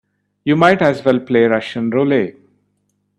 You 0.43 0.55
might 0.55 0.81
as 0.81 1.05
well 1.05 1.19
play 1.19 1.45
Russian 1.45 1.91
roulette. 1.91 2.33